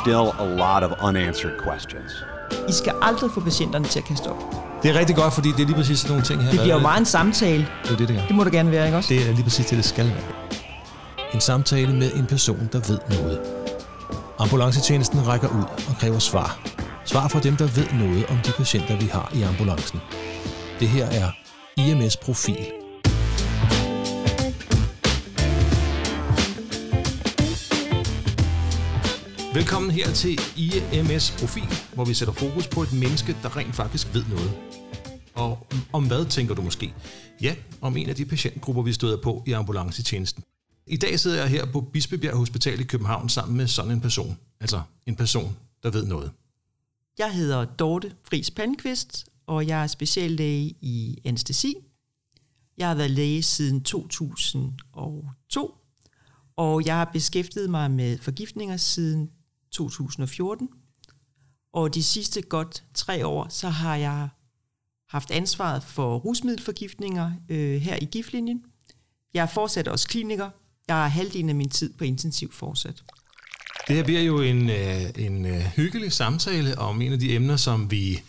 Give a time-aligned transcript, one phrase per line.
[0.00, 2.12] still a lot of unanswered questions.
[2.68, 4.36] I skal aldrig få patienterne til at kaste op.
[4.82, 6.50] Det er rigtig godt, fordi det er lige præcis sådan nogle ting her.
[6.50, 7.68] Det bliver jo meget en samtale.
[7.84, 8.26] Det er det, det er.
[8.26, 9.08] Det må du gerne være, ikke også?
[9.14, 10.50] Det er lige præcis det, det skal være.
[11.34, 13.40] En samtale med en person, der ved noget.
[14.38, 16.58] Ambulancetjenesten rækker ud og kræver svar.
[17.04, 20.00] Svar fra dem, der ved noget om de patienter, vi har i ambulancen.
[20.80, 21.30] Det her er
[21.76, 22.79] IMS Profil.
[29.54, 34.14] Velkommen her til IMS Profil, hvor vi sætter fokus på et menneske, der rent faktisk
[34.14, 34.50] ved noget.
[35.34, 36.94] Og om hvad tænker du måske?
[37.42, 40.44] Ja, om en af de patientgrupper, vi støder på i ambulancetjenesten.
[40.86, 44.38] I dag sidder jeg her på Bispebjerg Hospital i København sammen med sådan en person.
[44.60, 46.30] Altså en person, der ved noget.
[47.18, 51.74] Jeg hedder Dorte Friis Palmqvist, og jeg er speciallæge i anestesi.
[52.78, 55.74] Jeg har været læge siden 2002,
[56.56, 59.30] og jeg har beskæftiget mig med forgiftninger siden
[59.72, 60.68] 2014.
[61.72, 64.28] Og de sidste godt tre år, så har jeg
[65.08, 68.62] haft ansvaret for rusmiddelforgiftninger øh, her i giftlinjen.
[69.34, 70.50] Jeg er fortsat også kliniker.
[70.88, 73.02] Jeg har halvdelen af min tid på intensiv fortsat.
[73.88, 77.56] Det her bliver jo en, øh, en øh, hyggelig samtale om en af de emner,
[77.56, 78.22] som vi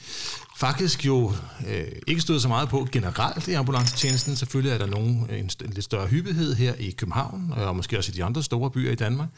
[0.62, 1.34] faktisk jo
[1.68, 4.36] øh, ikke stod så meget på generelt i ambulancetjenesten.
[4.36, 7.98] Selvfølgelig er der nogen, en, en lidt større hyppighed her i København, øh, og måske
[7.98, 9.30] også i de andre store byer i Danmark.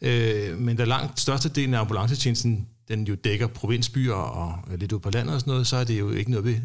[0.00, 4.98] Øh, men da langt størstedelen af ambulancetjenesten den jo dækker provinsbyer og øh, lidt ud
[4.98, 6.60] på landet og sådan noget, så er det jo ikke noget, vi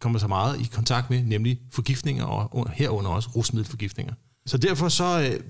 [0.00, 4.14] kommer så meget i kontakt med, nemlig forgiftninger og herunder også rusmiddelforgiftninger.
[4.46, 5.40] Så derfor så, øh,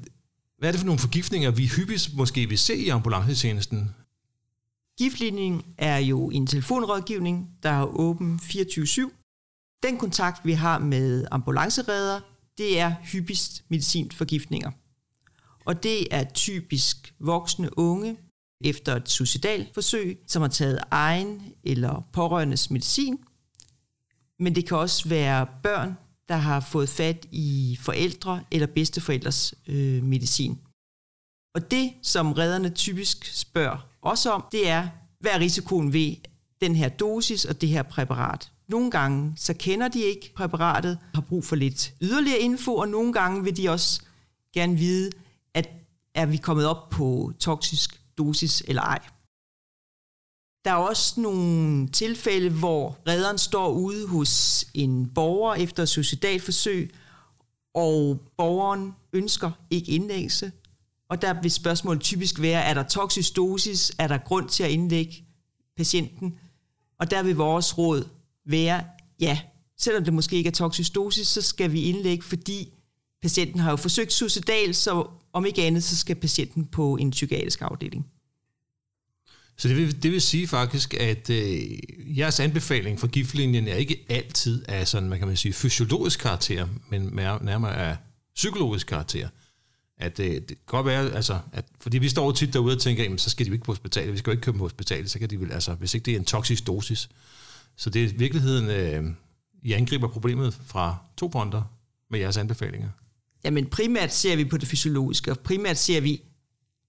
[0.58, 3.90] hvad er det for nogle forgiftninger, vi hyppigst måske vil se i ambulancetjenesten?
[4.98, 9.80] Giftlinjen er jo en telefonrådgivning, der er åben 24-7.
[9.82, 12.20] Den kontakt, vi har med ambulanceredder,
[12.58, 14.70] det er hyppigst medicinforgiftninger.
[15.64, 18.16] Og det er typisk voksne unge
[18.64, 23.18] efter et suicidalforsøg, som har taget egen eller pårørendes medicin.
[24.38, 30.02] Men det kan også være børn, der har fået fat i forældre eller bedsteforældres øh,
[30.02, 30.58] medicin.
[31.54, 34.88] Og det, som redderne typisk spørger også om, det er,
[35.20, 36.16] hvad er risikoen ved
[36.60, 38.52] den her dosis og det her præparat?
[38.68, 43.12] Nogle gange så kender de ikke præparatet, har brug for lidt yderligere info, og nogle
[43.12, 44.02] gange vil de også
[44.54, 45.10] gerne vide,
[45.54, 45.68] at
[46.14, 48.98] er vi kommet op på toksisk dosis eller ej.
[50.64, 56.94] Der er også nogle tilfælde, hvor redderen står ude hos en borger efter et suicidalforsøg,
[57.74, 60.52] og borgeren ønsker ikke indlæggelse.
[61.10, 63.92] Og der vil spørgsmålet typisk være, er der toksisk dosis?
[63.98, 65.24] Er der grund til at indlægge
[65.76, 66.34] patienten?
[67.00, 68.04] Og der vil vores råd
[68.46, 68.84] være,
[69.20, 69.40] ja,
[69.78, 72.72] selvom det måske ikke er toksisk dosis, så skal vi indlægge, fordi
[73.22, 77.62] patienten har jo forsøgt suicidal, så om ikke andet, så skal patienten på en psykiatrisk
[77.62, 78.06] afdeling.
[79.56, 84.06] Så det vil, det vil sige faktisk, at øh, jeres anbefaling for giftlinjen er ikke
[84.08, 87.02] altid af sådan, man kan man sige, fysiologisk karakter, men
[87.42, 87.96] nærmere af
[88.34, 89.28] psykologisk karakter.
[89.98, 93.02] At øh, det kan godt være, altså, at, fordi vi står tit derude og tænker,
[93.02, 95.10] jamen, så skal de jo ikke på hospitalet, vi skal jo ikke købe på hospitalet,
[95.10, 97.08] så kan de vel, altså, hvis ikke det er en toksisk dosis.
[97.76, 99.14] Så det er i virkeligheden, øh,
[99.62, 101.62] I angriber problemet fra to fronter
[102.10, 102.88] med jeres anbefalinger.
[103.44, 106.22] Jamen primært ser vi på det fysiologiske, og primært ser vi,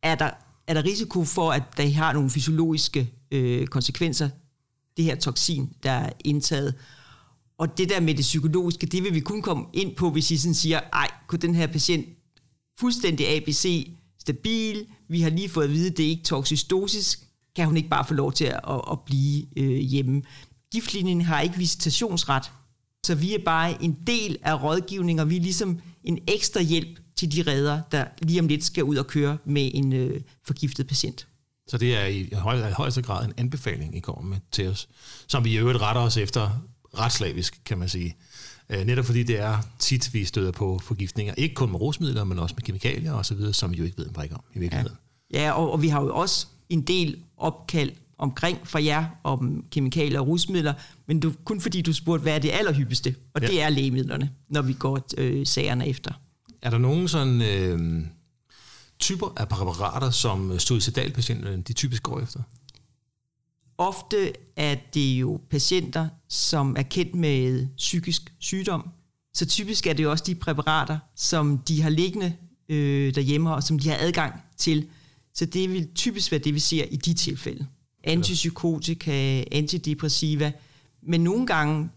[0.04, 0.32] er der
[0.70, 4.30] er der risiko for, at det har nogle fysiologiske øh, konsekvenser,
[4.98, 6.74] det her toksin, der er indtaget.
[7.58, 10.38] Og det der med det psykologiske, det vil vi kun komme ind på, hvis I
[10.38, 12.06] sådan siger, ej, kunne den her patient
[12.80, 17.20] fuldstændig ABC, stabil, vi har lige fået at vide, at det er ikke toksisk dosis,
[17.56, 20.22] kan hun ikke bare få lov til at, at, at blive øh, hjemme.
[20.72, 22.52] Giftlinjen har ikke visitationsret,
[23.06, 27.00] så vi er bare en del af rådgivning, og vi er ligesom en ekstra hjælp
[27.16, 30.88] til de redder, der lige om lidt skal ud og køre med en øh, forgiftet
[30.88, 31.28] patient.
[31.68, 34.90] Så det er i høj, højeste grad en anbefaling, I kommer med til os,
[35.28, 36.50] som vi i øvrigt retter os efter
[36.98, 38.16] retslavisk, kan man sige.
[38.70, 42.40] Øh, netop fordi det er tit, vi støder på forgiftninger, ikke kun med rusmidler, men
[42.40, 44.98] også med kemikalier osv., som vi jo ikke ved en brik om i virkeligheden.
[45.34, 49.64] Ja, ja og, og vi har jo også en del opkald omkring fra jer om
[49.72, 50.74] kemikalier og rusmidler,
[51.08, 53.48] men du, kun fordi du spurgte, hvad er det allerhyppigste, og ja.
[53.48, 56.12] det er lægemidlerne, når vi går øh, sagerne efter.
[56.62, 58.06] Er der nogen sådan øh,
[59.00, 62.40] typer af præparater, som suicidalpatienterne de typisk går efter?
[63.80, 68.90] Ofte er det jo patienter, som er kendt med psykisk sygdom.
[69.34, 72.36] Så typisk er det jo også de præparater, som de har liggende
[72.70, 74.88] øh, derhjemme, og som de har adgang til.
[75.34, 77.68] Så det vil typisk være det, vi ser i de tilfælde.
[78.04, 80.52] Antipsykotika, antidepressiva.
[81.04, 81.90] Men nogle gange,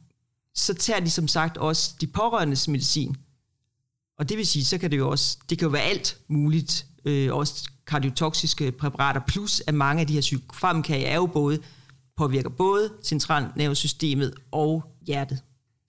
[0.55, 3.17] så tager de som sagt også de pårørendes medicin.
[4.19, 6.87] Og det vil sige, så kan det jo også, det kan jo være alt muligt,
[7.05, 11.59] øh, også kardiotoksiske præparater, plus at mange af de her psykofarmaka er jo både,
[12.17, 15.39] påvirker både centralnervesystemet og hjertet.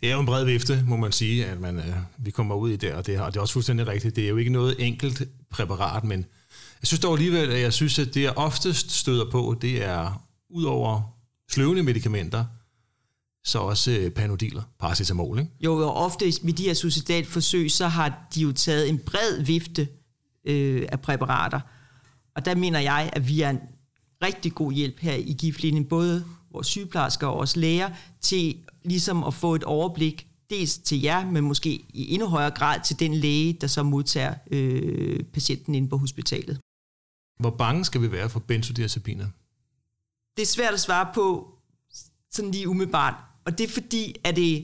[0.01, 2.69] Det er jo en bred vifte, må man sige, at man, øh, vi kommer ud
[2.69, 4.15] i det, og det, og det er også fuldstændig rigtigt.
[4.15, 6.19] Det er jo ikke noget enkelt præparat, men
[6.81, 10.23] jeg synes dog alligevel, at jeg synes, at det, jeg oftest støder på, det er
[10.49, 11.01] ud over
[11.51, 12.45] sløvende medicamenter,
[13.45, 15.51] så også øh, panodiler, paracetamol, ikke?
[15.59, 19.87] Jo, og ofte ved de her suicidalforsøg, så har de jo taget en bred vifte
[20.47, 21.59] øh, af præparater.
[22.35, 23.59] Og der mener jeg, at vi er en
[24.24, 27.89] rigtig god hjælp her i giftlinjen, både vores sygeplejersker og vores læger,
[28.21, 32.80] til ligesom at få et overblik, dels til jer, men måske i endnu højere grad
[32.85, 36.59] til den læge, der så modtager øh, patienten inde på hospitalet.
[37.39, 39.27] Hvor bange skal vi være for benzodiazepiner?
[40.38, 41.56] Det er svært at svare på
[42.31, 43.13] sådan lige umiddelbart,
[43.45, 44.62] og det er fordi, at det er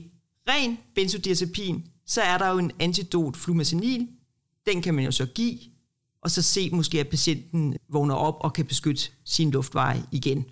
[0.48, 4.08] ren benzodiazepin, så er der jo en antidot flumazenil.
[4.66, 5.58] Den kan man jo så give,
[6.22, 10.44] og så se måske, at patienten vågner op og kan beskytte sin luftvej igen.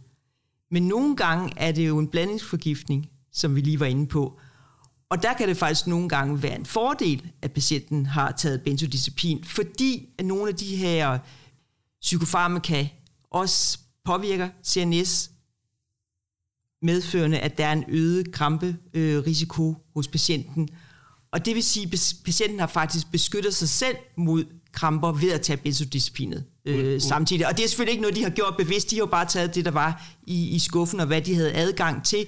[0.70, 4.38] Men nogle gange er det jo en blandingsforgiftning, som vi lige var inde på.
[5.10, 9.44] Og der kan det faktisk nogle gange være en fordel, at patienten har taget benzodiazepin,
[9.44, 11.18] fordi at nogle af de her
[12.00, 12.88] psykofarmaka
[13.30, 15.30] også påvirker CNS
[16.82, 20.68] medførende, at der er en øget kramperisiko øh, hos patienten.
[21.32, 25.40] Og det vil sige, at patienten har faktisk beskyttet sig selv mod kramper ved at
[25.40, 27.46] tage benzodiazepinet øh, uh, samtidig.
[27.46, 28.90] Og det er selvfølgelig ikke noget, de har gjort bevidst.
[28.90, 31.54] De har jo bare taget det, der var i, i skuffen, og hvad de havde
[31.54, 32.26] adgang til.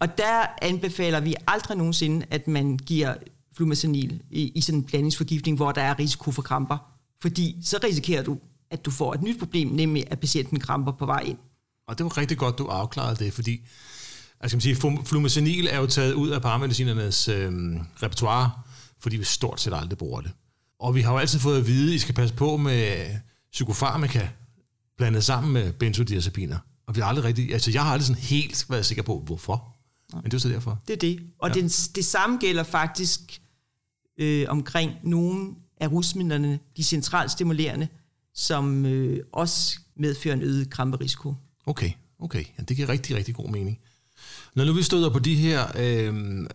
[0.00, 3.14] Og der anbefaler vi aldrig nogensinde, at man giver
[3.56, 6.78] flumazenil i, i sådan en blandingsforgiftning, hvor der er risiko for kramper.
[7.22, 8.38] Fordi så risikerer du,
[8.70, 11.38] at du får et nyt problem, nemlig at patienten kramper på vej ind.
[11.88, 13.60] Og det var rigtig godt, du afklarede det, fordi
[14.40, 17.52] altså, sige, flumazenil er jo taget ud af paramedicinernes øh,
[18.02, 18.50] repertoire,
[19.00, 20.30] fordi vi stort set aldrig bruger det.
[20.78, 23.06] Og vi har jo altid fået at vide, at I skal passe på med
[23.52, 24.28] psykofarmaka
[24.96, 26.58] blandet sammen med benzodiazepiner.
[26.86, 29.76] Og vi har aldrig rigtig, altså jeg har aldrig sådan helt været sikker på, hvorfor.
[30.12, 30.82] Men det er så derfor.
[30.88, 31.20] Det er det.
[31.38, 31.60] Og ja.
[31.60, 33.40] det, det samme gælder faktisk
[34.18, 37.88] øh, omkring nogle af rusmidlerne, de centralt stimulerende,
[38.34, 41.34] som øh, også medfører en øget kramperisiko.
[41.66, 42.44] Okay, okay.
[42.58, 43.78] Ja, det giver rigtig, rigtig god mening.
[44.54, 46.46] Når nu vi støder på de her øh,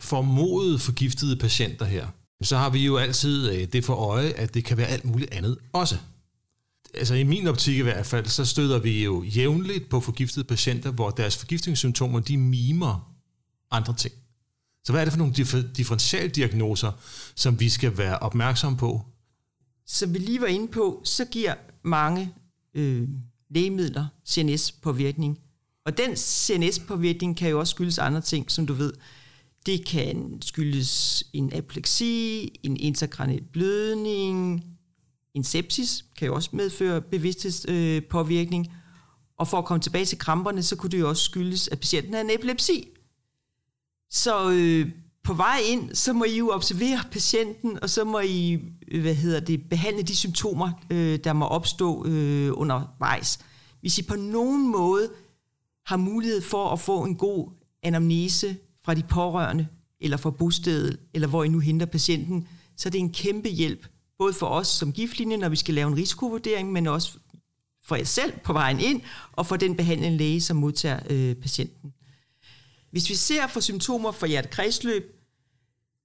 [0.00, 2.06] formodet forgiftede patienter her,
[2.42, 5.34] så har vi jo altid øh, det for øje, at det kan være alt muligt
[5.34, 5.98] andet også.
[6.94, 10.90] Altså i min optik i hvert fald, så støder vi jo jævnligt på forgiftede patienter,
[10.90, 13.14] hvor deres forgiftningssymptomer, de mimer
[13.70, 14.14] andre ting.
[14.84, 15.34] Så hvad er det for nogle
[15.76, 16.92] differentialdiagnoser,
[17.34, 19.02] som vi skal være opmærksom på?
[19.86, 22.34] Som vi lige var inde på, så giver mange
[22.74, 23.08] øh,
[23.50, 25.38] lægemidler CNS-påvirkning.
[25.84, 28.92] Og den CNS-påvirkning kan jo også skyldes andre ting, som du ved.
[29.68, 34.64] Det kan skyldes en apleksi, en interkranel blødning,
[35.34, 38.72] en sepsis kan jo også medføre bevidsthedspåvirkning.
[39.38, 42.14] Og for at komme tilbage til kramperne, så kunne det jo også skyldes, at patienten
[42.14, 42.88] har en epilepsi.
[44.10, 44.90] Så øh,
[45.24, 49.14] på vej ind, så må I jo observere patienten, og så må I øh, hvad
[49.14, 53.38] hedder det, behandle de symptomer, øh, der må opstå øh, undervejs.
[53.80, 55.10] Hvis I på nogen måde
[55.86, 57.50] har mulighed for at få en god
[57.82, 58.56] anamnese
[58.88, 59.66] fra de pårørende,
[60.00, 63.86] eller fra bostedet, eller hvor I nu henter patienten, så er det en kæmpe hjælp,
[64.18, 67.18] både for os som giftlinje, når vi skal lave en risikovurdering, men også
[67.84, 69.00] for jer selv på vejen ind,
[69.32, 71.92] og for den behandlende læge, som modtager øh, patienten.
[72.90, 75.16] Hvis vi ser for symptomer for hjertekredsløb,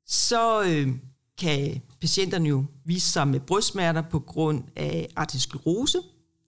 [0.07, 0.89] så øh,
[1.37, 5.97] kan patienterne jo vise sig med brystsmerter på grund af arteriosklerose.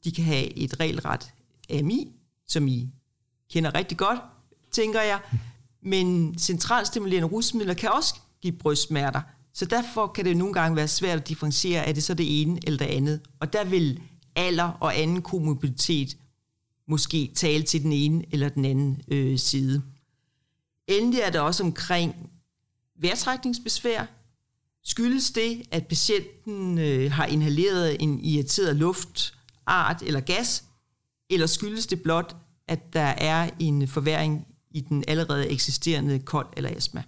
[0.03, 1.33] De kan have et regelret
[1.69, 2.11] AMI,
[2.47, 2.89] som I
[3.51, 4.19] kender rigtig godt,
[4.71, 5.19] tænker jeg.
[5.85, 9.21] Men centralstimulerende rusmidler kan også give brystsmerter.
[9.53, 12.59] Så derfor kan det nogle gange være svært at differentiere, er det så det ene
[12.63, 13.21] eller det andet.
[13.39, 14.01] Og der vil
[14.35, 16.17] alder og anden komorbiditet
[16.87, 19.81] måske tale til den ene eller den anden øh, side.
[20.87, 22.29] Endelig er der også omkring
[22.99, 24.05] vejrtrækningsbesvær.
[24.83, 30.63] Skyldes det, at patienten øh, har inhaleret en irriteret luftart eller gas,
[31.29, 32.35] eller skyldes det blot,
[32.67, 37.03] at der er en forværing i den allerede eksisterende kold eller astma?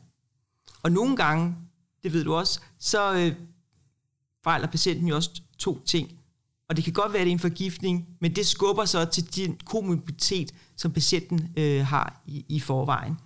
[0.84, 1.56] Og nogle gange,
[2.04, 3.36] det ved du også, så øh,
[4.44, 6.20] fejler patienten jo også to ting.
[6.70, 9.36] Og det kan godt være, at det er en forgiftning, men det skubber så til
[9.36, 13.18] den komorbiditet, som patienten øh, har i, i forvejen.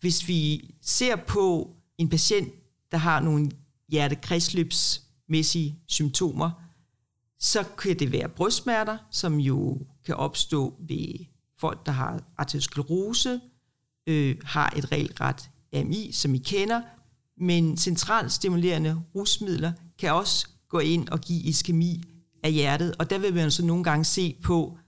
[0.00, 2.52] Hvis vi ser på en patient,
[2.92, 3.50] der har nogle
[3.88, 6.50] hjertekredsløbsmæssige symptomer,
[7.38, 11.26] så kan det være brystsmerter, som jo kan opstå ved
[11.62, 13.40] folk, der har arteriosklerose,
[14.06, 16.80] øh, har et regelret AMI, som I kender,
[17.36, 22.02] men centralt stimulerende rusmidler kan også gå ind og give iskemi
[22.42, 24.78] af hjertet, og der vil man så nogle gange se på,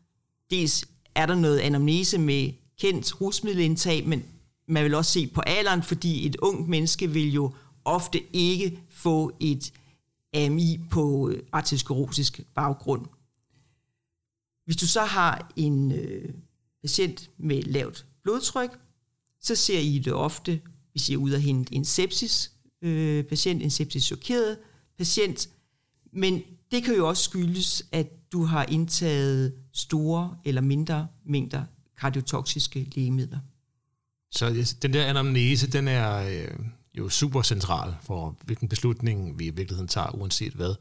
[0.51, 4.23] dels er der noget anamnese med kendt rusmiddelindtag, men
[4.69, 7.53] man vil også se på alderen, fordi et ungt menneske vil jo
[7.85, 9.73] ofte ikke få et
[10.33, 13.07] AMI på øh, arteriosklerotisk baggrund.
[14.65, 16.35] Hvis du så har en øh,
[16.85, 18.71] patient med lavt blodtryk,
[19.41, 20.61] så ser I det ofte,
[20.93, 24.59] hvis I er ude og hente en sepsis øh, patient, en sepsis chokeret
[24.99, 25.49] patient,
[26.13, 31.65] men det kan jo også skyldes, at du har indtaget store eller mindre mængder
[31.99, 33.39] kardiotoksiske lægemidler.
[34.31, 36.59] Så den der anamnese, den er øh,
[36.99, 40.75] jo super central for, hvilken beslutning vi i virkeligheden tager, uanset hvad.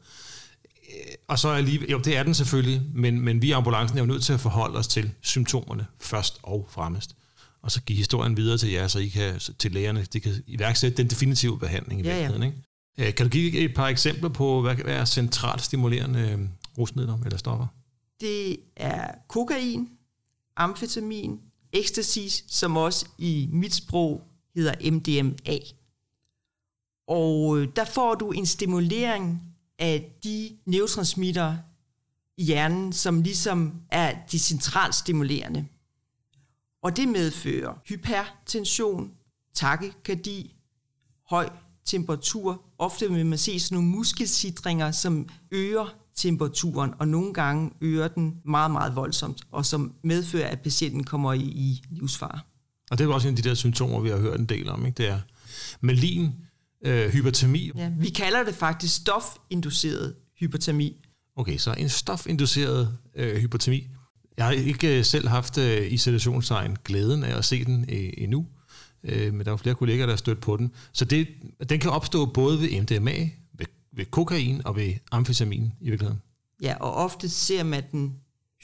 [0.88, 3.98] Øh, og så er lige, jo, det er den selvfølgelig, men, men vi i ambulancen
[3.98, 7.16] er jo nødt til at forholde os til symptomerne først og fremmest.
[7.62, 10.96] Og så give historien videre til jer, så I kan, til lægerne, de kan iværksætte
[10.96, 12.42] den definitive behandling i ja, virkeligheden.
[12.42, 12.48] Ja.
[12.48, 13.08] Ikke?
[13.08, 16.38] Øh, kan du give et par eksempler på, hvad er centralt stimulerende øh,
[16.78, 17.66] rusmidler eller stoffer?
[18.20, 19.88] Det er kokain,
[20.56, 21.40] amfetamin,
[21.72, 24.22] ecstasy, som også i mit sprog
[24.54, 25.58] hedder MDMA.
[27.08, 31.56] Og øh, der får du en stimulering af de neurotransmitter
[32.38, 35.66] i hjernen, som ligesom er de centralt stimulerende.
[36.82, 39.10] Og det medfører hypertension,
[39.54, 40.54] takykardi,
[41.30, 41.48] høj
[41.84, 42.62] temperatur.
[42.78, 48.40] Ofte vil man se sådan nogle muskelsidringer, som øger temperaturen, og nogle gange øger den
[48.44, 52.40] meget, meget voldsomt, og som medfører, at patienten kommer i, i livsfare.
[52.90, 54.86] Og det er også en af de der symptomer, vi har hørt en del om,
[54.86, 54.96] ikke?
[54.96, 55.20] Det er
[55.80, 56.32] malin,
[56.84, 57.70] øh, hypertermi.
[57.76, 61.06] Ja, vi kalder det faktisk stofinduceret hypertermi.
[61.36, 63.88] Okay, så en stofinduceret øh, hypertermi.
[64.36, 68.12] Jeg har ikke øh, selv haft øh, i situationstegn glæden af at se den øh,
[68.18, 68.46] endnu,
[69.04, 70.72] øh, men der er flere kolleger, der har stødt på den.
[70.92, 71.28] Så det,
[71.68, 76.22] den kan opstå både ved MDMA, ved, ved kokain og ved amfetamin i virkeligheden.
[76.62, 78.14] Ja, og ofte ser man den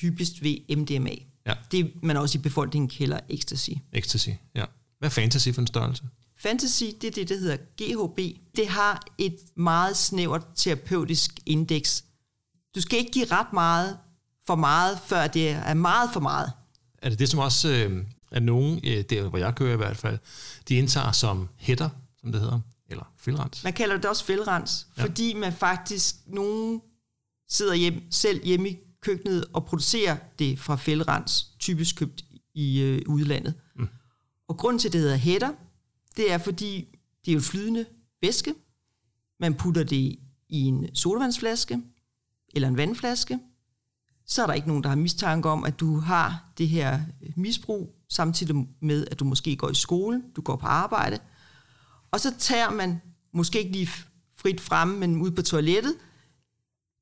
[0.00, 1.14] hyppigst ved MDMA.
[1.46, 1.54] Ja.
[1.72, 3.70] Det man også i befolkningen kalder ecstasy.
[3.92, 4.64] Ecstasy, ja.
[4.98, 6.04] Hvad er fantasy for en størrelse?
[6.42, 8.18] Fantasy, det er det, der hedder GHB.
[8.56, 12.04] Det har et meget snævert terapeutisk indeks.
[12.74, 13.98] Du skal ikke give ret meget
[14.46, 16.52] for meget, før det er meget for meget.
[16.98, 19.96] Er det det, som også øh, er nogen, øh, der hvor jeg kører i hvert
[19.96, 20.18] fald,
[20.68, 21.88] de indtager som hætter,
[22.20, 23.64] som det hedder, eller fældrens?
[23.64, 25.04] Man kalder det også fældrens, ja.
[25.04, 26.80] fordi man faktisk, nogen
[27.48, 33.02] sidder hjem, selv hjemme i køkkenet og producerer det fra fældrens, typisk købt i øh,
[33.06, 33.54] udlandet.
[33.76, 33.88] Mm.
[34.48, 35.50] Og grund til, at det hedder hætter,
[36.16, 37.86] det er fordi, det er jo flydende
[38.22, 38.54] væske.
[39.40, 40.16] Man putter det
[40.48, 41.80] i en sodavandsflaske
[42.54, 43.38] eller en vandflaske.
[44.26, 47.32] Så er der ikke nogen, der har mistanke om, at du har det her øh,
[47.36, 51.18] misbrug, samtidig med, at du måske går i skole, du går på arbejde.
[52.10, 53.00] Og så tager man,
[53.32, 53.88] måske ikke lige
[54.36, 55.94] frit fremme, men ud på toilettet,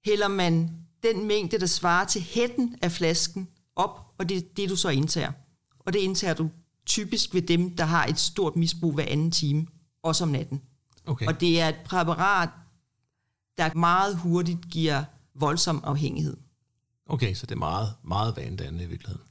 [0.05, 0.71] hælder man
[1.03, 4.89] den mængde, der svarer til hætten af flasken op, og det er det, du så
[4.89, 5.33] indtager.
[5.79, 6.51] Og det indtager du
[6.89, 9.67] typisk ved dem, der har et stort misbrug hver anden time,
[10.03, 10.63] også om natten.
[11.07, 11.27] Okay.
[11.27, 12.49] Og det er et præparat,
[13.59, 15.05] der meget hurtigt giver
[15.35, 16.37] voldsom afhængighed.
[17.07, 19.23] Okay, så det er meget, meget vanedannende i virkeligheden.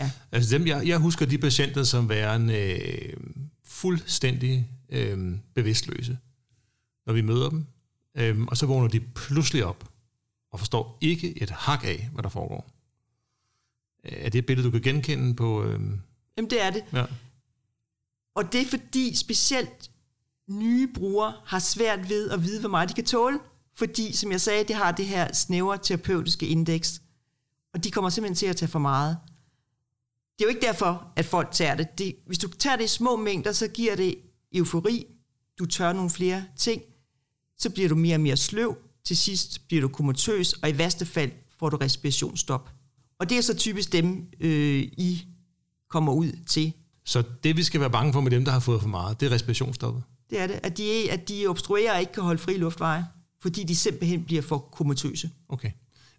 [0.00, 0.10] Ja.
[0.32, 3.16] Altså dem, jeg, jeg husker de patienter som værende øh,
[3.64, 6.18] fuldstændig øh, bevidstløse,
[7.06, 7.66] når vi møder dem.
[8.14, 9.88] Øh, og så vågner de pludselig op
[10.52, 12.70] og forstår ikke et hak af, hvad der foregår.
[14.04, 15.64] Er det et billede, du kan genkende på...
[15.64, 15.80] Øh,
[16.36, 16.84] Jamen, det er det.
[16.92, 17.04] Ja.
[18.34, 19.90] Og det er fordi specielt
[20.50, 23.38] nye brugere har svært ved at vide, hvor meget de kan tåle.
[23.74, 27.02] Fordi, som jeg sagde, det har det her snævre terapeutiske indeks.
[27.74, 29.18] Og de kommer simpelthen til at tage for meget.
[30.38, 31.98] Det er jo ikke derfor, at folk tager det.
[31.98, 34.18] det hvis du tager det i små mængder, så giver det
[34.52, 35.06] eufori.
[35.58, 36.82] Du tør nogle flere ting.
[37.58, 38.76] Så bliver du mere og mere sløv.
[39.04, 42.70] Til sidst bliver du komatøs, og i værste fald får du respirationsstop.
[43.18, 45.26] Og det er så typisk dem, øh, I
[45.94, 46.72] kommer ud til.
[47.04, 49.26] Så det, vi skal være bange for med dem, der har fået for meget, det
[49.26, 50.02] er respirationsstoppet?
[50.30, 50.60] Det er det.
[50.62, 53.06] At de, at de obstruerer og ikke kan holde fri luftveje,
[53.42, 55.30] fordi de simpelthen bliver for komatøse.
[55.48, 55.70] Okay.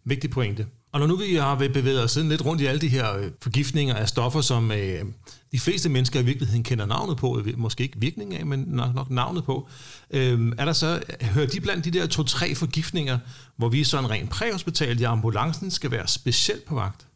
[0.05, 0.65] Vigtig pointe.
[0.91, 3.96] Og når nu vi har bevæget os lidt rundt i alle de her øh, forgiftninger
[3.96, 5.05] af stoffer, som øh,
[5.51, 9.10] de fleste mennesker i virkeligheden kender navnet på, måske ikke virkningen af, men nok, nok
[9.10, 9.67] navnet på,
[10.12, 13.20] øh, er der så, hører de blandt de der to-tre forgiftninger,
[13.58, 17.08] hvor vi sådan rent præhospitalt i ambulancen skal være specielt på vagt?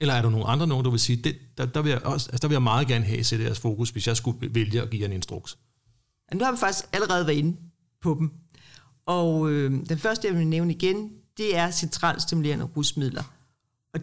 [0.00, 2.28] Eller er der nogle andre nogen, du vil sige, det, der, der, vil jeg også,
[2.30, 4.90] altså der vil jeg meget gerne have sætte jeres fokus, hvis jeg skulle vælge at
[4.90, 5.58] give en instruks?
[6.32, 7.56] Ja, nu har vi faktisk allerede været inde
[8.00, 8.30] på dem.
[9.06, 13.22] Og øh, den første, jeg vil nævne igen, det er centralstimulerende rusmidler.
[13.94, 14.00] Og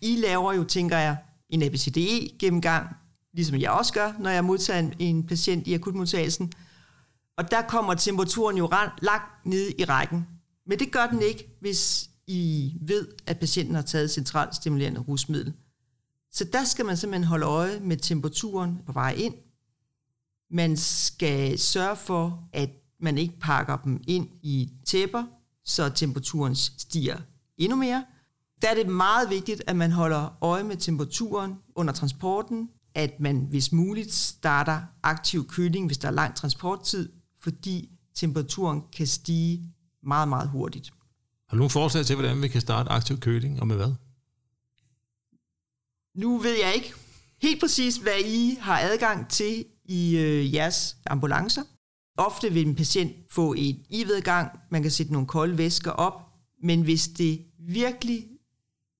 [0.00, 1.16] I laver jo, tænker jeg,
[1.48, 2.96] en ABCDE gennemgang,
[3.32, 6.52] ligesom jeg også gør, når jeg modtager en, en patient i akutmodtagelsen.
[7.36, 8.70] Og der kommer temperaturen jo
[9.02, 10.26] langt ned i rækken.
[10.66, 15.52] Men det gør den ikke, hvis i ved, at patienten har taget centralt stimulerende rusmiddel.
[16.32, 19.34] Så der skal man simpelthen holde øje med temperaturen på vej ind.
[20.50, 25.24] Man skal sørge for, at man ikke pakker dem ind i tæpper,
[25.64, 27.16] så temperaturen stiger
[27.56, 28.04] endnu mere.
[28.62, 33.46] Der er det meget vigtigt, at man holder øje med temperaturen under transporten, at man
[33.50, 40.28] hvis muligt starter aktiv køling, hvis der er lang transporttid, fordi temperaturen kan stige meget,
[40.28, 40.92] meget hurtigt.
[41.48, 43.92] Har du nogle forslag til, hvordan vi kan starte aktiv køling, og med hvad?
[46.14, 46.94] Nu ved jeg ikke
[47.42, 51.62] helt præcis, hvad I har adgang til i øh, jeres ambulancer.
[52.16, 56.20] Ofte vil en patient få et IV-gang, man kan sætte nogle kolde væsker op,
[56.62, 58.26] men hvis det virkelig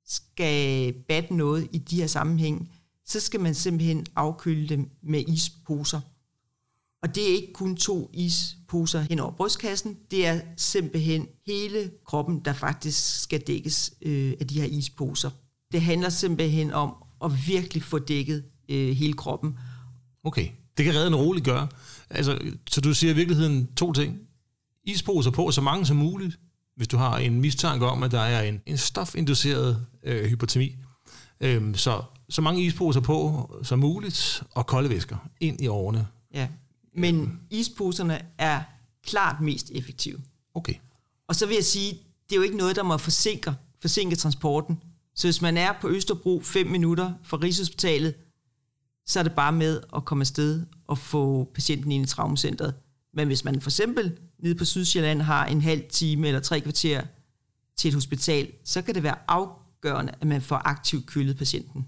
[0.06, 2.70] skal batte noget i de her sammenhæng,
[3.06, 6.00] så skal man simpelthen afkøle dem med isposer.
[7.04, 12.40] Og det er ikke kun to isposer hen over brystkassen, det er simpelthen hele kroppen,
[12.44, 15.30] der faktisk skal dækkes øh, af de her isposer.
[15.72, 16.94] Det handler simpelthen om
[17.24, 19.58] at virkelig få dækket øh, hele kroppen.
[20.24, 21.68] Okay, det kan redden roligt gøre.
[22.10, 22.38] Altså,
[22.70, 24.18] så du siger i virkeligheden to ting.
[24.84, 26.38] Isposer på så mange som muligt,
[26.76, 30.76] hvis du har en mistanke om, at der er en, en stofinduceret øh, hypotermi.
[31.40, 36.06] Øhm, så så mange isposer på som muligt, og kolde væsker ind i årene.
[36.34, 36.48] Ja,
[36.94, 38.62] men isposerne er
[39.06, 40.20] klart mest effektive.
[40.54, 40.74] Okay.
[41.28, 41.92] Og så vil jeg sige,
[42.28, 44.82] det er jo ikke noget, der må forsinke, forsinke transporten.
[45.14, 48.14] Så hvis man er på Østerbro 5 minutter fra Rigshospitalet,
[49.06, 52.74] så er det bare med at komme afsted og få patienten ind i traumacentret.
[53.14, 57.02] Men hvis man for eksempel nede på Sydsjælland har en halv time eller tre kvarter
[57.76, 61.86] til et hospital, så kan det være afgørende, at man får aktivt kølet patienten.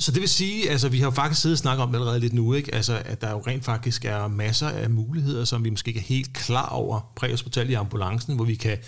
[0.00, 2.20] Så det vil sige, altså vi har jo faktisk siddet og snakket om det allerede
[2.20, 2.74] lidt nu, ikke?
[2.74, 6.04] Altså, at der jo rent faktisk er masser af muligheder, som vi måske ikke er
[6.04, 8.78] helt klar over præhospital i ambulancen, hvor vi kan,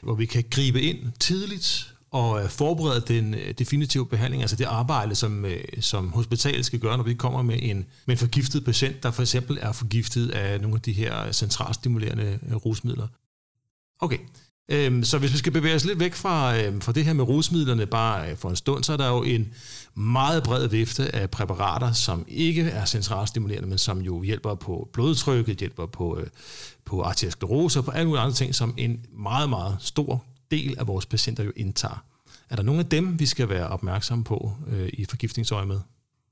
[0.00, 4.64] hvor vi kan gribe ind tidligt og øh, forberede den øh, definitive behandling, altså det
[4.64, 8.64] arbejde, som, øh, som hospitalet skal gøre, når vi kommer med en, med en forgiftet
[8.64, 13.06] patient, der for eksempel er forgiftet af nogle af de her centralstimulerende rusmidler.
[14.00, 14.18] Okay,
[14.68, 17.24] Øhm, så hvis vi skal bevæge os lidt væk fra, øhm, fra det her med
[17.24, 19.54] rusmidlerne bare øh, for en stund, så er der jo en
[19.94, 25.58] meget bred vifte af præparater, som ikke er centralstimulerende, men som jo hjælper på blodtrykket,
[25.58, 26.26] hjælper på, øh,
[26.84, 30.86] på arteriosklerose og på alle mulige andre ting, som en meget, meget stor del af
[30.86, 32.04] vores patienter jo indtager.
[32.50, 35.80] Er der nogle af dem, vi skal være opmærksomme på øh, i forgiftningsøje med?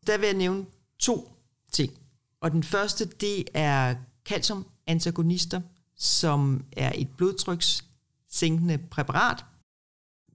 [0.07, 0.65] Der vil jeg nævne
[0.99, 1.33] to
[1.73, 1.93] ting.
[2.41, 3.95] Og den første, det er
[4.29, 5.61] calciumantagonister,
[5.99, 7.85] som er et blodtryks
[8.31, 9.45] sænkende præparat.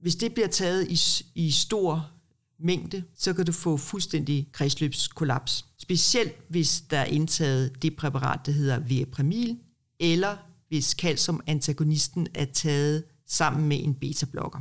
[0.02, 2.12] Hvis det bliver taget i, i stor
[2.60, 5.66] mængde, så kan du få fuldstændig kredsløbskollaps.
[5.78, 9.60] Specielt hvis der er indtaget det præparat, der hedder Viapramil,
[10.00, 14.60] eller hvis calciumantagonisten er taget sammen med en beta-blokker,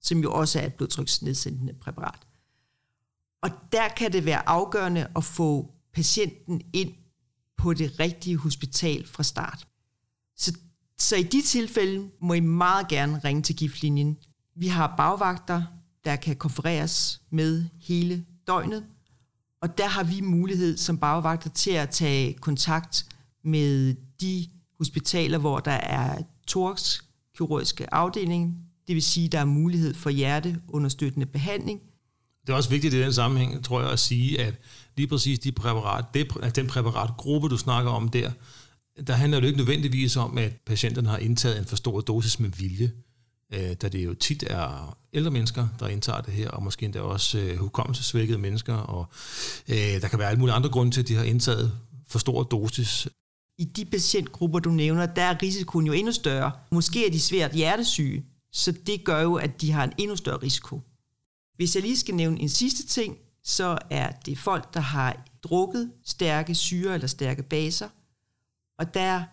[0.00, 2.26] som jo også er et blodtryksnedsættende præparat.
[3.42, 6.94] Og der kan det være afgørende at få patienten ind
[7.56, 9.68] på det rigtige hospital fra start.
[10.36, 10.56] Så,
[11.02, 14.16] så i de tilfælde må I meget gerne ringe til giftlinjen.
[14.56, 15.62] Vi har bagvagter,
[16.04, 18.84] der kan konfereres med hele døgnet,
[19.62, 23.06] og der har vi mulighed som bagvagter til at tage kontakt
[23.44, 24.46] med de
[24.78, 31.26] hospitaler, hvor der er thoraxkirurgiske afdeling, det vil sige, at der er mulighed for hjerteunderstøttende
[31.26, 31.80] behandling.
[32.46, 34.54] Det er også vigtigt i den sammenhæng, tror jeg, at sige, at
[34.96, 38.30] lige præcis de præparat, det, den præparatgruppe, du snakker om der,
[39.06, 42.50] der handler det ikke nødvendigvis om, at patienterne har indtaget en for stor dosis med
[42.50, 42.92] vilje,
[43.52, 47.00] øh, da det jo tit er ældre mennesker, der indtager det her, og måske endda
[47.00, 49.06] også øh, hukommelsesvækkede mennesker, og
[49.68, 51.72] øh, der kan være alle mulige andre grunde til, at de har indtaget
[52.08, 53.08] for stor dosis
[53.58, 56.52] i de patientgrupper, du nævner, der er risikoen jo endnu større.
[56.70, 60.42] Måske er de svært hjertesyge, så det gør jo, at de har en endnu større
[60.42, 60.80] risiko.
[61.56, 65.92] Hvis jeg lige skal nævne en sidste ting, så er det folk, der har drukket
[66.04, 67.88] stærke syre eller stærke baser,
[68.78, 69.24] og der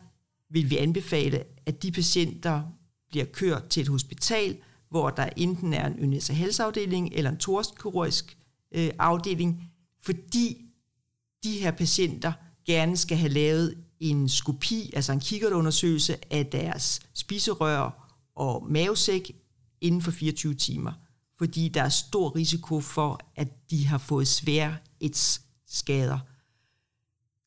[0.49, 2.63] vil vi anbefale, at de patienter
[3.09, 4.57] bliver kørt til et hospital,
[4.89, 8.37] hvor der enten er en ynæs- halsafdeling eller en torskirurgisk
[8.71, 9.71] øh, afdeling,
[10.01, 10.65] fordi
[11.43, 12.33] de her patienter
[12.65, 19.31] gerne skal have lavet en skopi, altså en kikkertundersøgelse af deres spiserør og mavesæk
[19.81, 20.91] inden for 24 timer,
[21.37, 24.77] fordi der er stor risiko for, at de har fået svære
[25.67, 26.19] skader.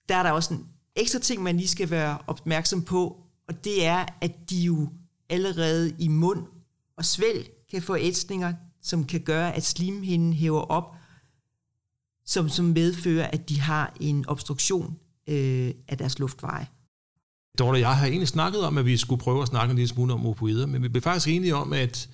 [0.09, 3.17] Der er der også en ekstra ting, man lige skal være opmærksom på,
[3.49, 4.89] og det er, at de jo
[5.29, 6.47] allerede i mund
[6.97, 10.95] og svælg kan få ætsninger, som kan gøre, at slimhinden hæver op,
[12.27, 16.67] som, som medfører, at de har en obstruktion øh, af deres luftveje.
[17.59, 19.89] Dorte og jeg har egentlig snakket om, at vi skulle prøve at snakke en lille
[19.89, 22.09] smule om opioider, men vi blev faktisk enige om, at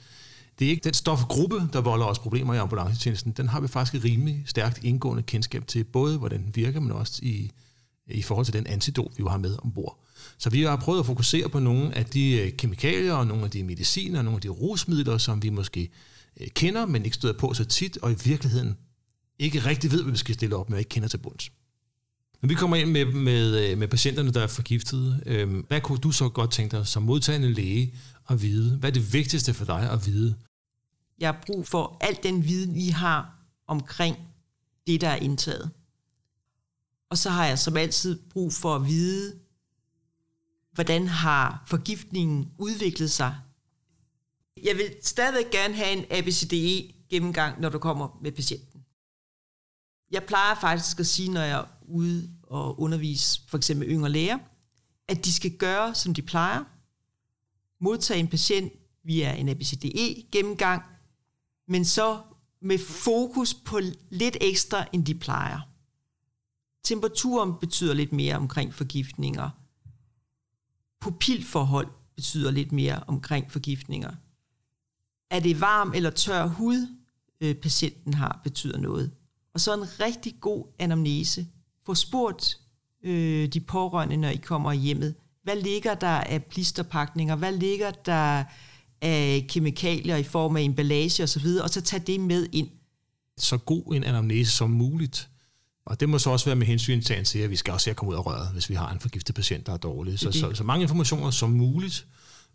[0.58, 3.32] det er ikke den stofgruppe, der volder os problemer i ambulancetjenesten.
[3.32, 6.92] Den har vi faktisk et rimelig stærkt indgående kendskab til, både hvordan den virker, men
[6.92, 7.50] også i,
[8.08, 10.04] i forhold til den antidot, vi jo har med ombord.
[10.38, 13.50] Så vi har prøvet at fokusere på nogle af de øh, kemikalier og nogle af
[13.50, 15.90] de mediciner og nogle af de rusmidler, som vi måske
[16.40, 18.76] øh, kender, men ikke støder på så tit, og i virkeligheden
[19.38, 21.50] ikke rigtig ved, hvad vi skal stille op med, og ikke kender til bunds.
[22.42, 25.98] Når vi kommer ind med, med, øh, med patienterne, der er forgiftet, øh, hvad kunne
[25.98, 27.94] du så godt tænke dig som modtagende læge
[28.28, 28.76] at vide?
[28.76, 30.34] Hvad er det vigtigste for dig at vide?
[31.18, 33.34] Jeg har brug for al den viden, I har
[33.66, 34.16] omkring
[34.86, 35.70] det, der er indtaget.
[37.10, 39.38] Og så har jeg som altid brug for at vide,
[40.72, 43.36] hvordan har forgiftningen udviklet sig.
[44.62, 48.84] Jeg vil stadig gerne have en ABCDE gennemgang, når du kommer med patienten.
[50.10, 54.38] Jeg plejer faktisk at sige, når jeg er ude og undervise for eksempel yngre læger,
[55.08, 56.64] at de skal gøre, som de plejer.
[57.80, 58.72] Modtage en patient
[59.04, 60.82] via en ABCDE gennemgang,
[61.68, 62.22] men så
[62.62, 65.67] med fokus på lidt ekstra, end de plejer.
[66.88, 69.50] Temperaturen betyder lidt mere omkring forgiftninger.
[71.00, 74.10] Pupilforhold betyder lidt mere omkring forgiftninger.
[75.30, 76.96] Er det varm eller tør hud,
[77.40, 79.10] øh, patienten har, betyder noget.
[79.54, 81.46] Og så en rigtig god anamnese.
[81.86, 82.60] Få spurgt
[83.02, 85.14] øh, de pårørende, når I kommer hjemmet.
[85.42, 87.36] Hvad ligger der af blisterpakninger?
[87.36, 88.44] Hvad ligger der
[89.00, 92.68] af kemikalier i form af emballage osv., og så tag det med ind.
[93.38, 95.28] Så god en anamnese som muligt.
[95.88, 97.96] Og det må så også være med hensyn til, at vi skal også se at
[97.96, 100.18] komme ud af røret, hvis vi har en forgiftet patient, der er dårlig.
[100.18, 102.06] Så, så, så mange informationer som muligt,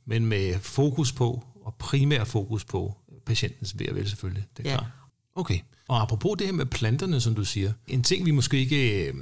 [0.05, 4.45] men med fokus på, og primær fokus på patientens ved vel selvfølgelig.
[4.57, 4.77] Det er ja.
[4.77, 4.89] klart.
[5.35, 5.59] Okay.
[5.87, 9.13] Og apropos det her med planterne, som du siger, en ting vi måske ikke øh,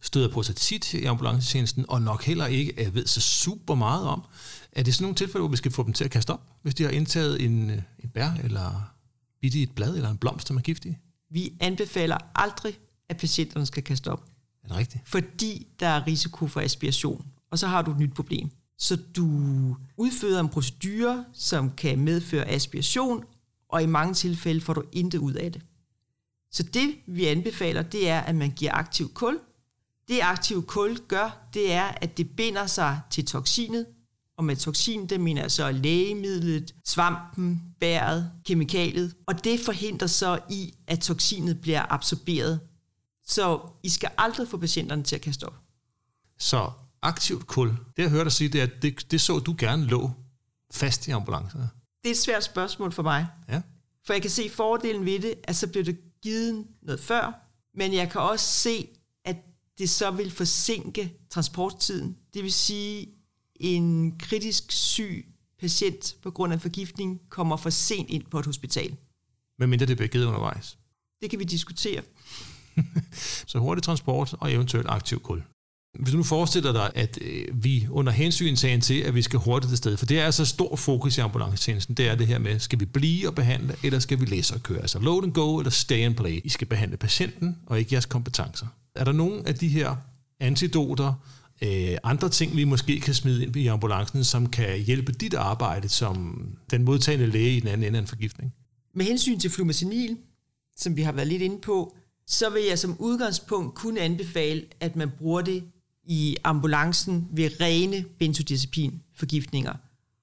[0.00, 4.06] støder på så tit i ambulancetjenesten, og nok heller ikke jeg ved så super meget
[4.06, 4.24] om,
[4.72, 6.74] er det sådan nogle tilfælde, hvor vi skal få dem til at kaste op, hvis
[6.74, 8.92] de har indtaget en, øh, en bær, eller
[9.42, 10.98] bidt i et blad, eller en blomst, som er giftig?
[11.30, 14.24] Vi anbefaler aldrig, at patienterne skal kaste op.
[14.64, 15.08] Er det rigtigt?
[15.08, 18.50] Fordi der er risiko for aspiration, og så har du et nyt problem.
[18.78, 19.26] Så du
[19.96, 23.24] udfører en procedure, som kan medføre aspiration,
[23.68, 25.62] og i mange tilfælde får du intet ud af det.
[26.50, 29.38] Så det, vi anbefaler, det er, at man giver aktiv kul.
[30.08, 33.86] Det aktive kul gør, det er, at det binder sig til toksinet,
[34.36, 39.14] og med toksin, det mener jeg så lægemidlet, svampen, bæret, kemikaliet.
[39.26, 42.60] Og det forhindrer så i, at toksinet bliver absorberet.
[43.26, 45.54] Så I skal aldrig få patienterne til at kaste op.
[46.38, 46.70] Så
[47.02, 49.86] aktivt kul, det jeg hørte dig sige, det er, at det, det så du gerne
[49.86, 50.10] lå
[50.70, 51.70] fast i ambulancerne.
[52.02, 53.26] Det er et svært spørgsmål for mig.
[53.48, 53.62] Ja.
[54.06, 57.32] For jeg kan se fordelen ved det, at så bliver det givet noget før,
[57.74, 58.88] men jeg kan også se,
[59.24, 59.36] at
[59.78, 62.16] det så vil forsinke transporttiden.
[62.34, 63.08] Det vil sige,
[63.56, 65.26] en kritisk syg
[65.58, 68.96] patient på grund af forgiftning kommer for sent ind på et hospital.
[69.56, 70.78] Hvad mindre det bliver givet undervejs?
[71.22, 72.02] Det kan vi diskutere.
[73.46, 75.42] så hurtig transport og eventuelt aktiv kul.
[75.98, 79.38] Hvis du nu forestiller dig, at øh, vi under hensyn tagen til, at vi skal
[79.38, 82.38] hurtigt til sted, for det er altså stor fokus i ambulancetjenesten, det er det her
[82.38, 84.80] med, skal vi blive og behandle, eller skal vi læse og køre?
[84.80, 86.40] Altså load and go eller stay and play.
[86.44, 88.66] I skal behandle patienten og ikke jeres kompetencer.
[88.94, 89.96] Er der nogen af de her
[90.40, 91.14] antidoter,
[91.62, 95.88] øh, andre ting, vi måske kan smide ind i ambulancen, som kan hjælpe dit arbejde
[95.88, 98.54] som den modtagende læge i den anden ende af en forgiftning?
[98.94, 100.16] Med hensyn til flumacinil,
[100.76, 104.96] som vi har været lidt inde på, så vil jeg som udgangspunkt kun anbefale, at
[104.96, 105.64] man bruger det
[106.04, 109.74] i ambulancen ved rene benzodiazepin-forgiftninger.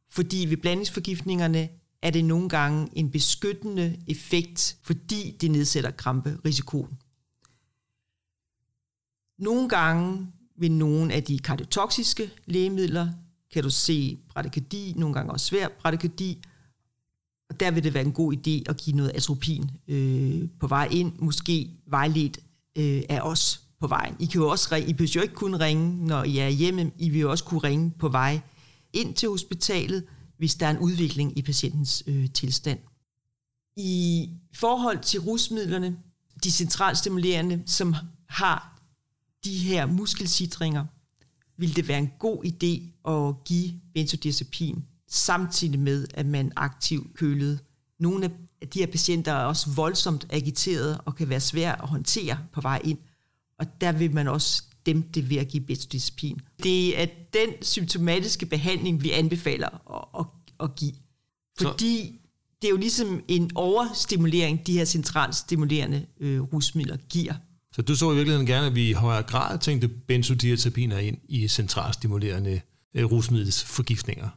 [0.10, 1.70] Fordi ved blandingsforgiftningerne
[2.02, 6.98] er det nogle gange en beskyttende effekt, fordi det nedsætter kramperisikoen.
[9.40, 13.10] Nogle gange ved nogle af de kardiotoksiske lægemidler
[13.54, 16.42] kan du se bradykardi, nogle gange også svær bradykardi,
[17.52, 20.88] og der vil det være en god idé at give noget atropin øh, på vej
[20.92, 22.40] ind, måske vejledt
[22.78, 24.16] øh, af os på vejen.
[24.20, 26.92] I kan jo også ringe, I behøver jo ikke kun ringe, når I er hjemme,
[26.98, 28.40] I vil jo også kunne ringe på vej
[28.94, 30.04] ind til hospitalet,
[30.38, 32.80] hvis der er en udvikling i patientens øh, tilstand.
[33.78, 35.98] I forhold til rusmidlerne,
[36.44, 37.96] de centralstimulerende, som
[38.30, 38.82] har
[39.44, 40.86] de her muskelsitringer,
[41.58, 47.60] vil det være en god idé at give benzodiazepin, samtidig med, at man aktivt kølede.
[48.00, 52.38] Nogle af de her patienter er også voldsomt agiteret og kan være svære at håndtere
[52.54, 52.98] på vej ind,
[53.60, 56.40] og der vil man også dæmpe det ved at give benzodiazepin.
[56.64, 60.26] Det er den symptomatiske behandling, vi anbefaler at, at,
[60.64, 60.94] at give.
[61.58, 62.14] Fordi Så.
[62.62, 67.34] det er jo ligesom en overstimulering, de her centralt stimulerende øh, rusmidler giver.
[67.76, 71.48] Så du så i virkeligheden gerne, at vi i højere grad tænkte benzodiazepiner ind i
[71.48, 72.62] centralstimulerende
[72.94, 74.30] øh, rusmiddelsforgiftninger.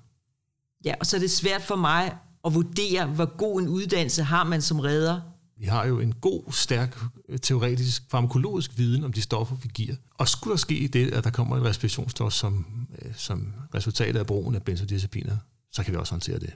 [0.84, 4.44] Ja, og så er det svært for mig at vurdere, hvor god en uddannelse har
[4.44, 5.20] man som redder.
[5.58, 9.94] Vi har jo en god, stærk, øh, teoretisk, farmakologisk viden om de stoffer, vi giver.
[10.18, 12.66] Og skulle der ske det, at der kommer en respirationsstof som,
[13.02, 15.36] øh, som resultat af brugen af benzodiazepiner,
[15.72, 16.50] så kan vi også håndtere det.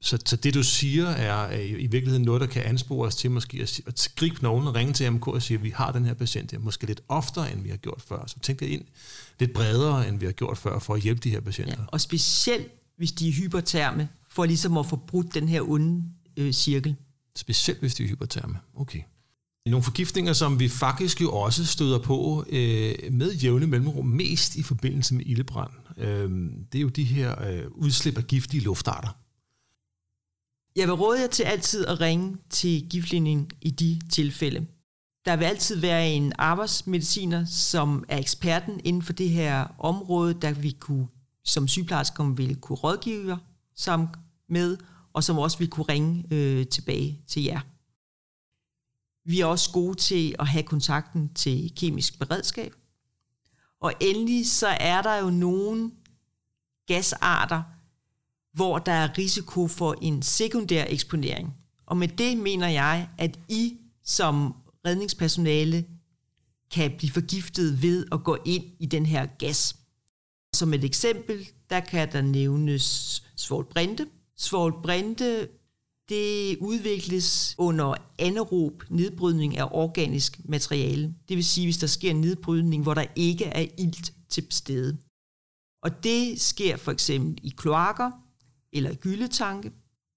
[0.00, 3.58] Så, så det du siger er i virkeligheden noget, der kan anspore os til måske
[3.62, 6.14] at, at gribe nogen og ringe til MK og sige, at vi har den her
[6.14, 8.24] patient her, måske lidt oftere, end vi har gjort før.
[8.26, 8.84] Så tænk det ind
[9.40, 11.76] lidt bredere, end vi har gjort før, for at hjælpe de her patienter.
[11.78, 16.04] Ja, og specielt, hvis de er hyperterme, for ligesom at få brudt den her onde
[16.36, 16.96] øh, cirkel.
[17.36, 18.58] Specielt hvis de er hyperterme.
[18.74, 19.00] Okay.
[19.66, 24.62] Nogle forgiftninger, som vi faktisk jo også støder på øh, med jævne mellemrum, mest i
[24.62, 26.30] forbindelse med ildebrand, øh,
[26.72, 29.08] det er jo de her øh, udslip af giftige luftarter.
[30.76, 34.66] Jeg vil råde jer til altid at ringe til giftlinjen i de tilfælde.
[35.24, 40.52] Der vil altid være en arbejdsmediciner, som er eksperten inden for det her område, der
[40.52, 41.06] vi kunne,
[41.44, 43.36] som sygeplejersker vil kunne rådgive jer
[43.74, 44.08] som
[44.48, 44.76] med,
[45.12, 47.60] og som også vil kunne ringe øh, tilbage til jer.
[49.24, 52.74] Vi er også gode til at have kontakten til kemisk beredskab.
[53.80, 55.90] Og endelig så er der jo nogle
[56.86, 57.62] gasarter,
[58.52, 61.54] hvor der er risiko for en sekundær eksponering.
[61.86, 64.54] Og med det mener jeg, at I som
[64.86, 65.84] redningspersonale
[66.70, 69.76] kan blive forgiftet ved at gå ind i den her gas.
[70.54, 74.06] Som et eksempel, der kan der nævnes svovlbrinte.
[74.36, 75.48] Svovlbrinte,
[76.08, 81.14] det udvikles under anaerob nedbrydning af organisk materiale.
[81.28, 84.96] Det vil sige, hvis der sker en nedbrydning, hvor der ikke er ilt til stede.
[85.82, 88.10] Og det sker for eksempel i kloakker,
[88.72, 89.72] eller gyldetanke.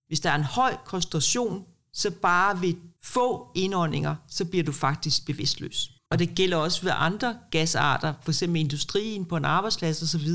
[0.08, 2.74] Hvis der er en høj koncentration, så bare ved
[3.04, 5.97] få indåndinger, så bliver du faktisk bevidstløs.
[6.12, 10.28] Og det gælder også ved andre gasarter, for eksempel industrien, på en arbejdsplads osv.,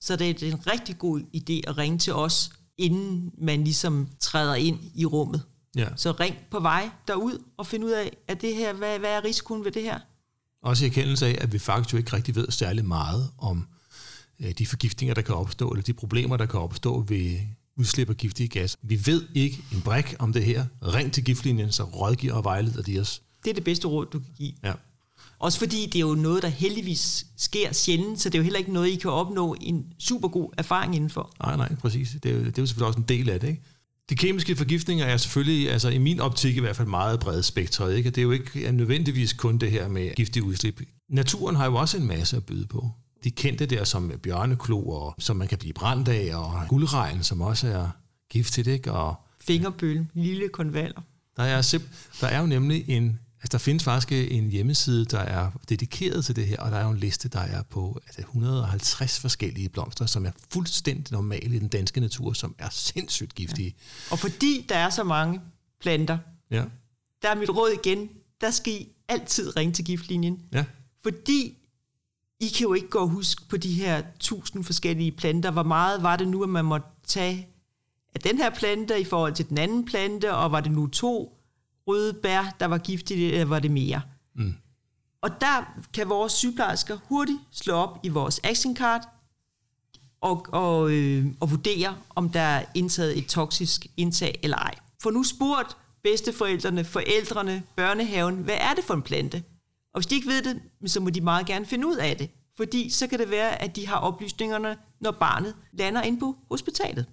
[0.00, 4.54] så det er en rigtig god idé at ringe til os, inden man ligesom træder
[4.54, 5.42] ind i rummet.
[5.76, 5.88] Ja.
[5.96, 9.24] Så ring på vej derud og find ud af, at det her, hvad, hvad er
[9.24, 9.98] risikoen ved det her?
[10.62, 13.66] Også i erkendelse af, at vi faktisk jo ikke rigtig ved særlig meget om
[14.40, 17.38] Øh, de forgiftninger, der kan opstå, eller de problemer, der kan opstå ved
[17.76, 18.76] udslip af giftige gas.
[18.82, 20.66] Vi ved ikke en brik om det her.
[20.82, 23.22] Ring til giftlinjen, så rådgiver og vejleder de os.
[23.44, 24.52] Det er det bedste råd, du kan give.
[24.64, 24.72] Ja.
[25.38, 28.58] Også fordi det er jo noget, der heldigvis sker sjældent, så det er jo heller
[28.58, 31.32] ikke noget, I kan opnå en super god erfaring indenfor.
[31.42, 32.16] Nej, nej, præcis.
[32.22, 33.62] Det er, jo, det er jo selvfølgelig også en del af det, ikke?
[34.10, 37.96] De kemiske forgiftninger er selvfølgelig, altså i min optik i hvert fald meget bredt spektret.
[37.96, 38.10] Ikke?
[38.10, 40.80] Det er jo ikke nødvendigvis kun det her med giftige udslip.
[41.08, 42.90] Naturen har jo også en masse at byde på
[43.24, 47.40] de kendte der som bjørneklo, og som man kan blive brændt af, og guldregn, som
[47.40, 47.88] også er
[48.30, 48.92] giftigt, ikke?
[48.92, 51.00] Og Fingerbøl, lille konvaler.
[51.36, 55.18] Der er, simp- der er jo nemlig en, altså der findes faktisk en hjemmeside, der
[55.18, 58.20] er dedikeret til det her, og der er jo en liste, der er på altså
[58.20, 63.74] 150 forskellige blomster, som er fuldstændig normale i den danske natur, som er sindssygt giftige.
[63.76, 64.12] Ja.
[64.12, 65.40] Og fordi der er så mange
[65.80, 66.18] planter,
[66.50, 66.64] ja.
[67.22, 68.08] der er mit råd igen,
[68.40, 70.42] der skal I altid ringe til giftlinjen.
[70.52, 70.64] Ja.
[71.02, 71.58] Fordi
[72.40, 75.50] i kan jo ikke gå og huske på de her tusind forskellige planter.
[75.50, 77.48] Hvor meget var det nu, at man måtte tage
[78.14, 81.35] af den her plante i forhold til den anden plante, og var det nu to
[81.86, 84.02] røde bær, der var giftige, eller var det mere?
[84.34, 84.54] Mm.
[85.20, 89.08] Og der kan vores sygeplejersker hurtigt slå op i vores action card
[90.20, 94.74] og, og, øh, og vurdere, om der er indtaget et toksisk indtag eller ej.
[95.02, 99.42] For nu spurgt bedsteforældrene, forældrene, børnehaven, hvad er det for en plante?
[99.94, 102.30] Og hvis de ikke ved det, så må de meget gerne finde ud af det.
[102.56, 107.06] Fordi så kan det være, at de har oplysningerne, når barnet lander ind på hospitalet.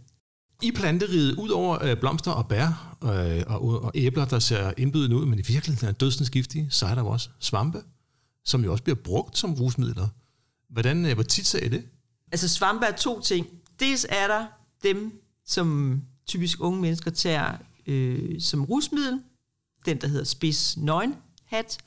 [0.64, 5.16] I planteriget, ud over øh, blomster og bær øh, og, og æbler, der ser indbydende
[5.16, 7.84] ud, men i virkeligheden er dødsensgiftige, så er der jo også svampe,
[8.46, 10.08] som jo også bliver brugt som rusmidler.
[10.70, 11.84] Hvordan, øh, hvor tit ser I det?
[12.32, 13.48] Altså svampe er to ting.
[13.80, 14.46] Dels er der
[14.84, 19.22] dem, som typisk unge mennesker tager øh, som rusmiddel,
[19.86, 21.78] den der hedder spids nøgen hat,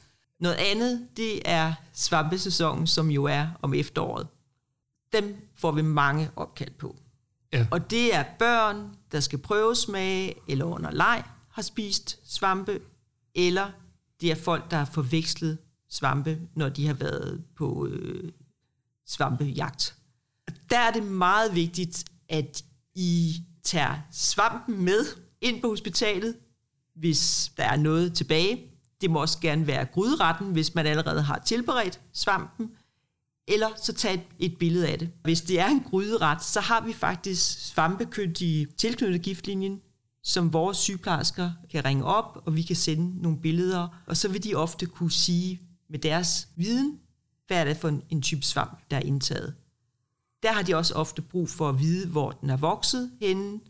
[0.41, 4.27] noget andet, det er svampesæsonen, som jo er om efteråret.
[5.13, 6.97] Dem får vi mange opkald på.
[7.53, 7.67] Ja.
[7.71, 12.81] Og det er børn, der skal prøve smage, eller under leg har spist svampe,
[13.35, 13.71] eller
[14.21, 15.59] det er folk, der har forvekslet
[15.91, 18.33] svampe, når de har været på øh,
[19.07, 19.97] svampejagt.
[20.71, 25.07] Der er det meget vigtigt, at I tager svampen med
[25.41, 26.37] ind på hospitalet,
[26.95, 31.39] hvis der er noget tilbage, det må også gerne være gryderetten, hvis man allerede har
[31.39, 32.71] tilberedt svampen,
[33.49, 35.11] eller så tag et, et billede af det.
[35.23, 39.81] Hvis det er en gryderet, så har vi faktisk svampekyndige tilknyttet giftlinjen,
[40.23, 44.45] som vores sygeplejersker kan ringe op, og vi kan sende nogle billeder, og så vil
[44.45, 46.99] de ofte kunne sige med deres viden,
[47.47, 49.55] hvad er det for en, en type svamp, der er indtaget.
[50.43, 53.61] der har de også ofte brug for at vide, hvor den er vokset henne,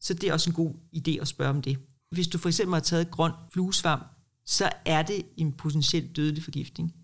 [0.00, 1.78] så det er også en god idé at spørge om det.
[2.10, 4.06] Hvis du for eksempel har taget grøn fluesvamp,
[4.46, 6.94] så er det en potentielt dødelig forgiftning.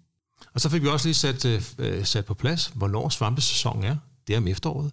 [0.55, 1.45] Og så fik vi også lige sat,
[1.79, 3.97] øh, sat på plads, hvornår svampesæsonen er.
[4.27, 4.93] Det er om efteråret.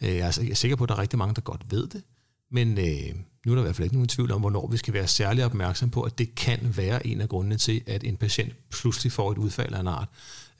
[0.00, 2.02] Øh, jeg er sikker på, at der er rigtig mange, der godt ved det.
[2.50, 3.14] Men øh,
[3.46, 5.44] nu er der i hvert fald ikke nogen tvivl om, hvornår vi skal være særlig
[5.44, 9.32] opmærksom på, at det kan være en af grundene til, at en patient pludselig får
[9.32, 10.08] et udfald af en art,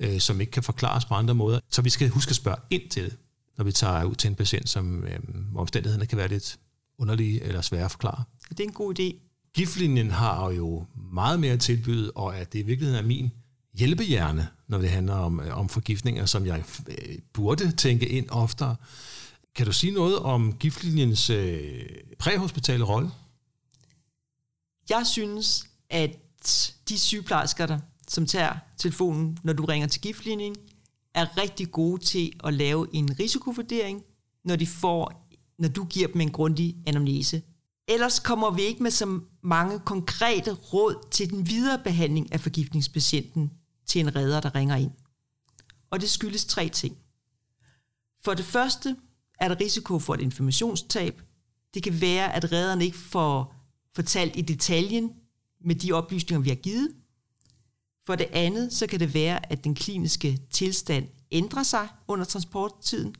[0.00, 1.60] øh, som ikke kan forklares på andre måder.
[1.70, 3.16] Så vi skal huske at spørge ind til det,
[3.58, 5.18] når vi tager ud til en patient, som øh,
[5.54, 6.58] omstændighederne kan være lidt
[6.98, 8.24] underlige eller svære at forklare.
[8.48, 9.28] Det er en god idé.
[9.54, 13.30] Giftlinjen har jo meget mere at tilbyde, og at det i virkeligheden er min
[13.78, 18.76] hjælpehjerne, når det handler om, øh, om forgiftninger, som jeg øh, burde tænke ind oftere.
[19.54, 21.84] Kan du sige noget om giftlinjens øh,
[22.18, 23.10] præhospitale rolle?
[24.90, 26.10] Jeg synes, at
[26.88, 30.56] de sygeplejersker, der, som tager telefonen, når du ringer til giftlinjen,
[31.14, 34.02] er rigtig gode til at lave en risikovurdering,
[34.44, 37.42] når, de får, når du giver dem en grundig anamnese.
[37.88, 43.50] Ellers kommer vi ikke med så mange konkrete råd til den videre behandling af forgiftningspatienten
[43.92, 44.90] til en redder, der ringer ind.
[45.90, 46.96] Og det skyldes tre ting.
[48.24, 48.96] For det første
[49.38, 51.22] er der risiko for et informationstab.
[51.74, 53.54] Det kan være, at redderen ikke får
[53.94, 55.12] fortalt i detaljen
[55.60, 56.94] med de oplysninger, vi har givet.
[58.06, 63.14] For det andet, så kan det være, at den kliniske tilstand ændrer sig under transporttiden.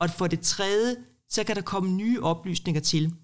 [0.00, 0.96] Og for det tredje,
[1.28, 3.14] så kan der komme nye oplysninger til.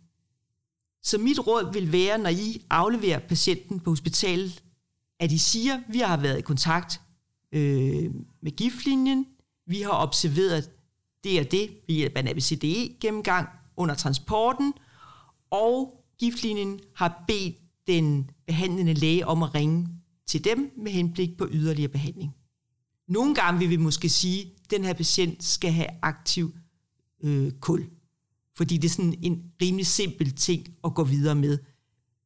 [1.02, 4.63] Så mit råd vil være, når I afleverer patienten på hospitalet,
[5.20, 7.00] at I siger, at vi har været i kontakt
[7.52, 8.10] øh,
[8.42, 9.26] med giftlinjen,
[9.66, 10.70] vi har observeret
[11.24, 14.72] det og det ved hjælp af en ABCDE gennemgang under transporten,
[15.50, 19.88] og giftlinjen har bedt den behandlende læge om at ringe
[20.26, 22.34] til dem med henblik på yderligere behandling.
[23.08, 26.54] Nogle gange vil vi måske sige, at den her patient skal have aktiv
[27.22, 27.90] øh, kul,
[28.56, 31.58] fordi det er sådan en rimelig simpel ting at gå videre med.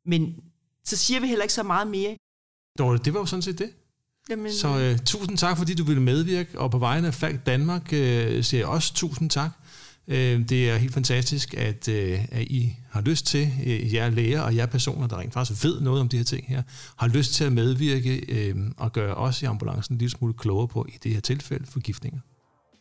[0.04, 0.40] Men
[0.84, 2.16] så siger vi heller ikke så meget mere
[2.78, 3.70] det var jo sådan set det.
[4.30, 7.92] Jamen, så øh, tusind tak, fordi du ville medvirke, og på vegne af Falk Danmark
[7.92, 9.50] øh, siger jeg også tusind tak.
[10.08, 14.40] Øh, det er helt fantastisk, at, øh, at I har lyst til, øh, jer læger
[14.40, 16.62] og jer personer, der rent faktisk ved noget om de her ting her,
[16.96, 20.68] har lyst til at medvirke øh, og gøre os i ambulancen en lille smule klogere
[20.68, 22.20] på i det her tilfælde forgiftninger.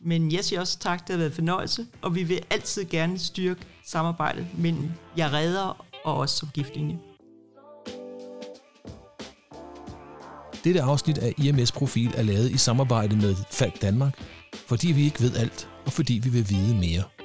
[0.00, 3.60] Men jeg siger også tak, det har været fornøjelse, og vi vil altid gerne styrke
[3.86, 6.98] samarbejdet mellem jer redder og os som giftlinje.
[10.64, 14.12] Dette afsnit af IMS Profil er lavet i samarbejde med Falk Danmark,
[14.66, 17.17] fordi vi ikke ved alt, og fordi vi vil vide mere.